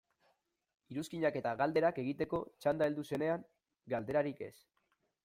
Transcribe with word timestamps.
Iruzkinak 0.93 1.35
eta 1.41 1.51
galderak 1.59 1.99
egiteko 2.05 2.39
txanda 2.65 2.87
heldu 2.89 3.05
zenean, 3.11 3.45
galderarik 3.95 4.43
ez. 4.49 4.53